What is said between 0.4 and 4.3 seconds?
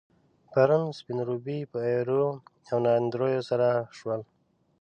پرون، سپين روبي په ايريو او ناندريو سر شول.